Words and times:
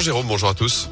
Jérôme, 0.00 0.26
bonjour 0.26 0.48
à 0.48 0.54
tous. 0.54 0.88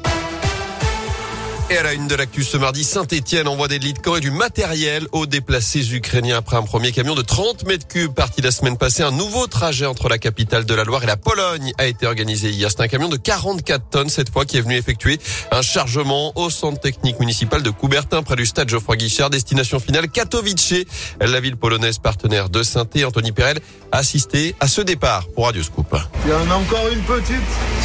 Et 1.71 1.77
à 1.77 1.83
la 1.83 1.93
une 1.93 2.07
de 2.07 2.15
l'actu 2.15 2.43
ce 2.43 2.57
mardi, 2.57 2.83
Saint-Etienne 2.83 3.47
envoie 3.47 3.67
des 3.67 3.77
lits 3.77 3.93
de 3.93 3.99
camp 3.99 4.15
et 4.15 4.21
du 4.21 4.31
matériel 4.31 5.07
aux 5.11 5.27
déplacés 5.27 5.93
ukrainiens 5.93 6.37
après 6.37 6.57
un 6.57 6.63
premier 6.63 6.91
camion 6.91 7.13
de 7.13 7.21
30 7.21 7.67
mètres 7.67 7.87
cubes 7.87 8.11
parti 8.11 8.41
la 8.41 8.49
semaine 8.49 8.75
passée. 8.75 9.03
Un 9.03 9.11
nouveau 9.11 9.45
trajet 9.45 9.85
entre 9.85 10.09
la 10.09 10.17
capitale 10.17 10.65
de 10.65 10.73
la 10.73 10.83
Loire 10.83 11.03
et 11.03 11.05
la 11.05 11.15
Pologne 11.15 11.71
a 11.77 11.85
été 11.85 12.07
organisé 12.07 12.49
hier. 12.49 12.71
C'est 12.71 12.81
un 12.81 12.87
camion 12.87 13.07
de 13.07 13.17
44 13.17 13.87
tonnes 13.91 14.09
cette 14.09 14.31
fois 14.31 14.45
qui 14.45 14.57
est 14.57 14.61
venu 14.61 14.77
effectuer 14.77 15.19
un 15.51 15.61
chargement 15.61 16.31
au 16.35 16.49
centre 16.49 16.79
technique 16.79 17.19
municipal 17.19 17.61
de 17.61 17.69
Coubertin 17.69 18.23
près 18.23 18.35
du 18.35 18.47
stade 18.47 18.67
Geoffroy 18.67 18.95
Guichard. 18.95 19.29
Destination 19.29 19.79
finale 19.79 20.09
Katowice. 20.09 20.85
La 21.21 21.39
ville 21.39 21.55
polonaise 21.55 21.99
partenaire 21.99 22.49
de 22.49 22.63
saint 22.63 22.87
Anthony 23.05 23.31
Perel, 23.31 23.59
a 23.91 23.99
assisté 23.99 24.55
à 24.59 24.67
ce 24.67 24.81
départ 24.81 25.27
pour 25.35 25.45
Radio 25.45 25.61
Scoop. 25.61 25.95
Il 26.25 26.31
y 26.31 26.33
en 26.33 26.49
a 26.49 26.55
encore 26.55 26.87
une 26.91 27.01
petite. 27.01 27.35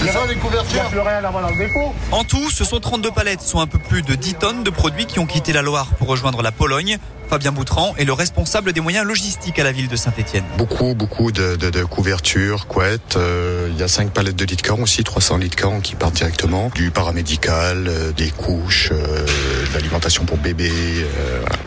C'est 0.01 0.11
ça 0.11 0.27
les 0.27 0.37
couvertures 0.37 0.91
En 2.11 2.25
tout, 2.25 2.51
ce 2.51 2.65
sont 2.65 2.81
32 2.81 3.11
palettes, 3.11 3.41
soit 3.41 3.63
un 3.63 3.67
peu 3.67 3.74
plus 3.79 4.03
de 4.03 4.15
10 4.15 4.35
tonnes 4.35 4.63
de 4.65 4.71
produits 4.71 5.07
qui 5.07 5.19
ont 5.19 5.27
quitté 5.27 5.53
la 5.53 5.63
Loire 5.63 5.89
pour 5.99 6.09
rejoindre 6.09 6.43
la 6.43 6.53
Pologne. 6.53 6.99
Fabien 7.29 7.53
Boutran 7.53 7.95
est 7.97 8.05
le 8.05 8.13
responsable 8.13 8.73
des 8.73 8.81
moyens 8.81 9.07
logistiques 9.07 9.59
à 9.59 9.65
la 9.65 9.73
ville 9.73 9.89
de 9.89 9.97
Saint-Etienne. 9.97 10.45
Beaucoup, 10.59 10.95
beaucoup 10.95 11.33
de, 11.33 11.85
couvertures, 11.85 12.67
couettes. 12.67 13.17
Euh, 13.17 13.69
il 13.73 13.79
y 13.79 13.83
a 13.83 13.89
5 13.89 14.11
palettes 14.11 14.37
de 14.37 14.45
lits 14.45 14.57
de 14.57 14.63
camp 14.63 14.79
aussi, 14.81 15.03
300 15.05 15.39
lits 15.39 15.49
de 15.49 15.55
camp 15.55 15.81
qui 15.81 15.95
partent 15.95 16.15
directement. 16.15 16.71
Du 16.75 16.91
paramédical, 16.91 17.87
euh, 17.89 18.13
des 18.13 18.31
couches, 18.31 18.91
euh, 18.93 19.27
l'alimentation 19.95 20.25
pour 20.25 20.39
bébés. 20.39 20.73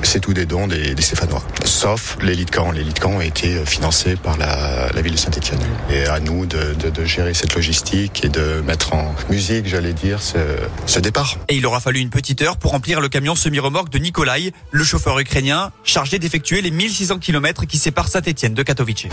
C'est 0.03 0.19
tout 0.19 0.33
des 0.33 0.45
dons 0.45 0.67
des, 0.67 0.93
des 0.93 1.01
Stéphanois. 1.01 1.41
Sauf 1.63 2.17
de 2.17 2.51
camp. 2.51 2.73
De 2.73 2.99
camp 2.99 3.11
ont 3.11 3.21
été 3.21 3.65
financés 3.65 4.17
par 4.17 4.37
la, 4.37 4.89
la 4.93 5.01
ville 5.01 5.13
de 5.13 5.17
Saint-Etienne. 5.17 5.59
Et 5.89 6.05
à 6.05 6.19
nous 6.19 6.45
de, 6.45 6.73
de, 6.73 6.89
de, 6.89 7.05
gérer 7.05 7.33
cette 7.33 7.55
logistique 7.55 8.25
et 8.25 8.29
de 8.29 8.61
mettre 8.65 8.93
en 8.93 9.15
musique, 9.29 9.67
j'allais 9.67 9.93
dire, 9.93 10.21
ce, 10.21 10.37
ce 10.85 10.99
départ. 10.99 11.35
Et 11.47 11.55
il 11.55 11.65
aura 11.65 11.79
fallu 11.79 11.99
une 11.99 12.09
petite 12.09 12.41
heure 12.41 12.57
pour 12.57 12.71
remplir 12.71 12.99
le 12.99 13.07
camion 13.07 13.35
semi-remorque 13.35 13.89
de 13.89 13.97
Nikolai, 13.97 14.51
le 14.71 14.83
chauffeur 14.83 15.17
ukrainien 15.19 15.71
chargé 15.85 16.19
d'effectuer 16.19 16.61
les 16.61 16.71
1600 16.71 17.19
km 17.19 17.65
qui 17.65 17.77
séparent 17.77 18.09
Saint-Etienne 18.09 18.53
de 18.53 18.63
Katowice. 18.63 19.07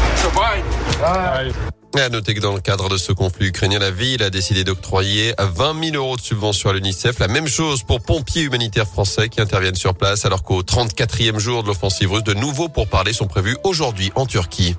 À 1.96 2.08
noter 2.08 2.34
que 2.34 2.40
dans 2.40 2.54
le 2.54 2.60
cadre 2.60 2.88
de 2.88 2.96
ce 2.96 3.12
conflit 3.12 3.46
ukrainien, 3.46 3.78
la 3.78 3.92
ville 3.92 4.22
a 4.24 4.28
décidé 4.28 4.64
d'octroyer 4.64 5.32
20 5.38 5.92
000 5.92 5.96
euros 5.96 6.16
de 6.16 6.20
subvention 6.20 6.70
à 6.70 6.72
l'UNICEF. 6.72 7.20
La 7.20 7.28
même 7.28 7.46
chose 7.46 7.84
pour 7.84 8.00
pompiers 8.00 8.42
humanitaires 8.42 8.88
français 8.88 9.28
qui 9.28 9.40
interviennent 9.40 9.76
sur 9.76 9.94
place 9.94 10.26
alors 10.26 10.42
qu'au 10.42 10.62
34e 10.62 11.38
jour 11.38 11.62
de 11.62 11.68
l'offensive 11.68 12.10
russe, 12.10 12.24
de 12.24 12.34
nouveaux 12.34 12.68
pourparlers 12.68 13.12
sont 13.12 13.28
prévus 13.28 13.56
aujourd'hui 13.62 14.10
en 14.16 14.26
Turquie. 14.26 14.74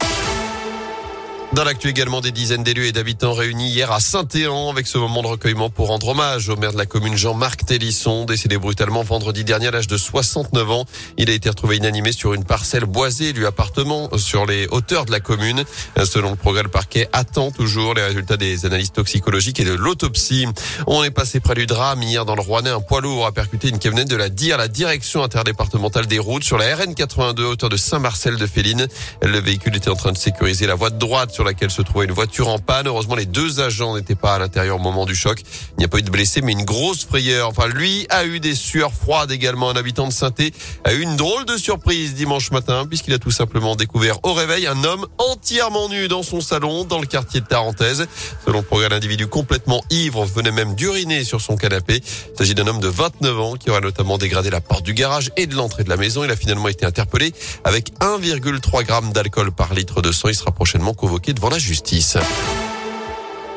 Dans 1.56 1.64
l'actu 1.64 1.88
également, 1.88 2.20
des 2.20 2.34
dizaines 2.34 2.64
d'élus 2.64 2.88
et 2.88 2.92
d'habitants 2.92 3.32
réunis 3.32 3.70
hier 3.70 3.90
à 3.90 4.02
Saint-Éan 4.02 4.70
avec 4.70 4.88
ce 4.88 4.98
moment 4.98 5.22
de 5.22 5.28
recueillement 5.28 5.70
pour 5.70 5.88
rendre 5.88 6.10
hommage 6.10 6.50
au 6.50 6.58
maire 6.58 6.74
de 6.74 6.78
la 6.78 6.86
commune 6.86 7.16
Jean-Marc 7.16 7.66
Télisson, 7.66 8.26
décédé 8.26 8.58
brutalement 8.58 9.04
vendredi 9.04 9.46
dernier 9.46 9.68
à 9.68 9.72
l'âge 9.72 9.88
de 9.88 9.96
69 9.96 10.70
ans. 10.70 10.84
Il 11.18 11.30
a 11.30 11.34
été 11.34 11.48
retrouvé 11.48 11.78
inanimé 11.78 12.12
sur 12.12 12.34
une 12.34 12.44
parcelle 12.44 12.84
boisée 12.84 13.32
du 13.32 13.46
appartement 13.46 14.10
sur 14.18 14.46
les 14.46 14.68
hauteurs 14.68 15.06
de 15.06 15.12
la 15.14 15.22
commune. 15.22 15.64
Selon 16.04 16.32
le 16.32 16.36
progrès, 16.36 16.62
le 16.62 16.68
parquet 16.68 17.08
attend 17.14 17.52
toujours 17.52 17.94
les 17.94 18.04
résultats 18.04 18.36
des 18.36 18.66
analyses 18.66 18.92
toxicologiques 18.92 19.62
et 19.62 19.66
de 19.66 19.76
l'autopsie. 19.76 20.48
On 20.88 21.06
est 21.06 21.12
passé 21.12 21.40
près 21.40 21.56
du 21.56 21.68
drame 21.68 22.04
hier 22.04 22.26
dans 22.26 22.36
le 22.36 22.42
Rouennais. 22.42 22.72
Un 22.72 22.82
poids 22.82 23.00
lourd 23.00 23.26
a 23.28 23.32
percuté 23.32 23.70
une 23.70 23.80
camionnette 23.80 24.10
de 24.10 24.18
la 24.18 24.28
DIR, 24.28 24.58
la 24.58 24.68
direction 24.68 25.24
interdépartementale 25.24 26.08
des 26.08 26.20
routes, 26.20 26.44
sur 26.44 26.58
la 26.58 26.76
RN82 26.76 27.44
hauteur 27.44 27.70
de 27.70 27.78
Saint-Marcel 27.78 28.36
de 28.36 28.46
Féline. 28.46 28.88
Le 29.22 29.40
véhicule 29.40 29.78
était 29.78 29.90
en 29.90 29.96
train 29.96 30.12
de 30.12 30.18
sécuriser 30.18 30.68
la 30.68 30.76
voie 30.76 30.90
de 30.90 30.98
droite 30.98 31.32
sur 31.32 31.45
laquelle 31.46 31.72
se 31.72 31.82
trouvait 31.82 32.06
une 32.06 32.12
voiture 32.12 32.50
en 32.50 32.60
panne. 32.60 32.88
Heureusement, 32.88 33.16
les 33.16 33.26
deux 33.26 33.62
agents 33.62 33.96
n'étaient 33.96 34.16
pas 34.16 34.36
à 34.36 34.40
l'intérieur 34.40 34.76
au 34.76 34.80
moment 34.80 35.06
du 35.06 35.16
choc. 35.16 35.42
Il 35.78 35.80
n'y 35.80 35.86
a 35.86 35.88
pas 35.88 36.00
eu 36.00 36.04
de 36.04 36.10
blessés, 36.10 36.42
mais 36.42 36.52
une 36.52 36.66
grosse 36.66 37.06
frayeur. 37.06 37.50
Enfin, 37.50 37.68
lui 37.68 38.06
a 38.10 38.26
eu 38.26 38.40
des 38.40 38.56
sueurs 38.56 38.94
froides 38.94 39.32
également. 39.32 39.70
Un 39.70 39.76
habitant 39.76 40.08
de 40.08 40.14
saint 40.14 40.32
a 40.84 40.94
eu 40.94 41.02
une 41.02 41.16
drôle 41.16 41.46
de 41.46 41.56
surprise 41.56 42.14
dimanche 42.14 42.52
matin, 42.52 42.86
puisqu'il 42.86 43.14
a 43.14 43.20
tout 43.20 43.32
simplement 43.32 43.76
découvert 43.76 44.18
au 44.24 44.34
réveil 44.34 44.68
un 44.68 44.84
homme 44.84 45.06
entièrement 45.18 45.88
nu 45.88 46.08
dans 46.08 46.24
son 46.24 46.42
salon, 46.42 46.84
dans 46.84 47.00
le 47.00 47.06
quartier 47.06 47.42
de 47.42 47.46
Tarentaise. 47.46 48.08
Selon 48.46 48.60
le 48.60 48.66
progrès, 48.66 48.90
l'individu 48.90 49.28
complètement 49.28 49.84
ivre 49.90 50.26
venait 50.26 50.52
même 50.52 50.76
d'uriner 50.76 51.24
sur 51.24 51.42
son 51.42 51.56
canapé. 51.56 52.02
Il 52.34 52.38
s'agit 52.38 52.56
d'un 52.56 52.68
homme 52.68 52.80
de 52.80 52.88
29 52.88 53.40
ans 53.40 53.54
qui 53.54 53.70
aurait 53.70 53.82
notamment 53.82 54.18
dégradé 54.18 54.50
la 54.50 54.62
porte 54.62 54.84
du 54.84 54.94
garage 54.94 55.32
et 55.38 55.48
de 55.48 55.56
l'entrée 55.56 55.84
de 55.84 55.90
la 55.90 55.98
maison. 55.98 56.24
Il 56.24 56.32
a 56.32 56.36
finalement 56.36 56.68
été 56.68 56.86
interpellé 56.86 57.34
avec 57.64 57.92
1,3 58.00 58.86
g 58.88 59.14
d'alcool 59.14 59.52
par 59.52 59.74
litre 59.74 60.02
de 60.02 60.12
sang. 60.12 60.30
Il 60.30 60.36
sera 60.36 60.52
prochainement 60.52 60.94
convoqué 60.94 61.34
devant 61.36 61.50
la 61.50 61.60
justice. 61.60 62.18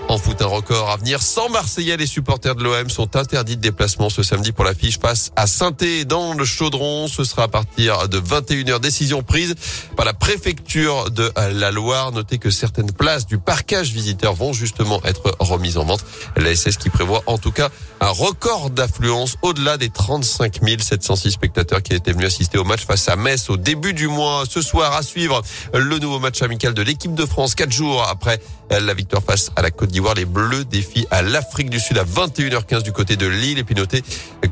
En 0.08 0.16
foot, 0.16 0.40
un 0.40 0.46
record 0.46 0.88
à 0.88 0.96
venir. 0.96 1.20
Sans 1.20 1.50
Marseillais, 1.50 1.98
les 1.98 2.06
supporters 2.06 2.54
de 2.54 2.64
l'OM 2.64 2.88
sont 2.88 3.14
interdits 3.14 3.56
de 3.56 3.60
déplacement 3.60 4.08
ce 4.08 4.22
samedi 4.22 4.52
pour 4.52 4.64
la 4.64 4.72
fiche 4.72 4.98
passe 4.98 5.32
à 5.36 5.46
saint 5.46 5.76
dans 6.06 6.32
le 6.32 6.46
Chaudron. 6.46 7.08
Ce 7.08 7.24
sera 7.24 7.42
à 7.42 7.48
partir 7.48 8.08
de 8.08 8.18
21h. 8.18 8.80
Décision 8.80 9.22
prise 9.22 9.54
par 9.98 10.06
la 10.06 10.14
préfecture 10.14 11.10
de 11.10 11.30
la 11.52 11.70
Loire. 11.70 12.10
Notez 12.12 12.38
que 12.38 12.48
certaines 12.48 12.90
places 12.90 13.26
du 13.26 13.36
parcage 13.36 13.92
visiteur 13.92 14.32
vont 14.32 14.54
justement 14.54 15.02
être 15.04 15.36
remises 15.40 15.76
en 15.76 15.84
vente. 15.84 16.02
La 16.36 16.56
SS 16.56 16.78
qui 16.78 16.88
prévoit 16.88 17.22
en 17.26 17.36
tout 17.36 17.52
cas 17.52 17.68
un 18.00 18.08
record 18.08 18.70
d'affluence 18.70 19.36
au-delà 19.42 19.76
des 19.76 19.90
35 19.90 20.58
706 20.80 21.32
spectateurs 21.32 21.82
qui 21.82 21.92
étaient 21.92 22.12
venus 22.12 22.28
assister 22.28 22.56
au 22.56 22.64
match 22.64 22.86
face 22.86 23.10
à 23.10 23.16
Metz 23.16 23.50
au 23.50 23.58
début 23.58 23.92
du 23.92 24.08
mois. 24.08 24.44
Ce 24.48 24.62
soir 24.62 24.94
à 24.94 25.02
suivre 25.02 25.42
le 25.74 25.98
nouveau 25.98 26.18
match 26.18 26.40
amical 26.40 26.72
de 26.72 26.80
l'équipe 26.80 27.14
de 27.14 27.26
France 27.26 27.54
quatre 27.54 27.72
jours 27.72 28.06
après 28.08 28.40
la 28.70 28.94
victoire 28.94 29.22
face 29.22 29.50
à 29.54 29.60
la 29.60 29.70
Côte 29.70 29.90
d'Ivoire. 29.90 29.97
Les 30.14 30.24
Bleus 30.24 30.64
défient 30.64 31.06
à 31.10 31.22
l'Afrique 31.22 31.70
du 31.70 31.80
Sud 31.80 31.98
à 31.98 32.04
21h15 32.04 32.82
du 32.82 32.92
côté 32.92 33.16
de 33.16 33.26
Lille. 33.26 33.58
Et 33.58 33.64
puis 33.64 33.74
notez 33.74 34.02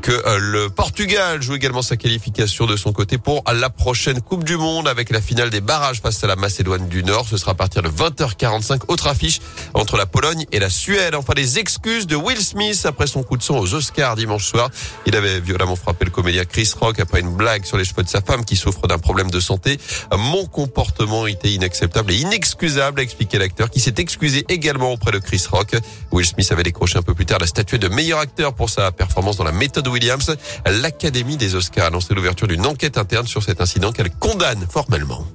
que 0.01 0.11
euh, 0.11 0.37
le 0.39 0.69
Portugal 0.69 1.41
joue 1.41 1.55
également 1.55 1.81
sa 1.81 1.95
qualification 1.95 2.65
de 2.65 2.75
son 2.75 2.91
côté 2.91 3.17
pour 3.17 3.43
la 3.51 3.69
prochaine 3.69 4.21
Coupe 4.21 4.43
du 4.43 4.57
Monde 4.57 4.89
avec 4.89 5.09
la 5.09 5.21
finale 5.21 5.49
des 5.49 5.61
barrages 5.61 6.01
face 6.01 6.21
à 6.23 6.27
la 6.27 6.35
Macédoine 6.35 6.89
du 6.89 7.01
Nord. 7.01 7.27
Ce 7.29 7.37
sera 7.37 7.51
à 7.51 7.55
partir 7.55 7.81
de 7.81 7.87
20h45. 7.89 8.81
Autre 8.89 9.07
affiche 9.07 9.39
entre 9.73 9.95
la 9.95 10.05
Pologne 10.05 10.45
et 10.51 10.59
la 10.59 10.69
Suède. 10.69 11.15
Enfin, 11.15 11.33
les 11.35 11.59
excuses 11.59 12.07
de 12.07 12.17
Will 12.17 12.41
Smith 12.43 12.85
après 12.85 13.07
son 13.07 13.23
coup 13.23 13.37
de 13.37 13.43
sang 13.43 13.57
aux 13.57 13.73
Oscars 13.73 14.17
dimanche 14.17 14.45
soir. 14.45 14.69
Il 15.05 15.15
avait 15.15 15.39
violemment 15.39 15.77
frappé 15.77 16.03
le 16.03 16.11
comédien 16.11 16.43
Chris 16.43 16.71
Rock 16.79 16.99
après 16.99 17.21
une 17.21 17.33
blague 17.33 17.63
sur 17.63 17.77
les 17.77 17.85
cheveux 17.85 18.03
de 18.03 18.09
sa 18.09 18.21
femme 18.21 18.43
qui 18.43 18.57
souffre 18.57 18.85
d'un 18.87 18.99
problème 18.99 19.31
de 19.31 19.39
santé. 19.39 19.79
Mon 20.17 20.45
comportement 20.45 21.25
était 21.25 21.51
inacceptable 21.51 22.11
et 22.11 22.17
inexcusable, 22.17 22.99
a 22.99 23.03
expliqué 23.03 23.37
l'acteur 23.37 23.69
qui 23.69 23.79
s'est 23.79 23.95
excusé 23.97 24.45
également 24.49 24.91
auprès 24.91 25.11
de 25.11 25.19
Chris 25.19 25.36
Will 26.11 26.25
Smith 26.25 26.51
avait 26.51 26.63
décroché 26.63 26.97
un 26.97 27.01
peu 27.01 27.13
plus 27.13 27.25
tard 27.25 27.39
la 27.39 27.47
statuette 27.47 27.81
de 27.81 27.87
meilleur 27.87 28.19
acteur 28.19 28.53
pour 28.53 28.69
sa 28.69 28.91
performance 28.91 29.37
dans 29.37 29.43
la 29.43 29.51
méthode 29.51 29.87
Williams. 29.87 30.35
L'Académie 30.65 31.37
des 31.37 31.55
Oscars 31.55 31.85
a 31.85 31.87
annoncé 31.87 32.13
l'ouverture 32.13 32.47
d'une 32.47 32.65
enquête 32.65 32.97
interne 32.97 33.27
sur 33.27 33.43
cet 33.43 33.61
incident 33.61 33.91
qu'elle 33.91 34.11
condamne 34.11 34.65
formellement. 34.69 35.25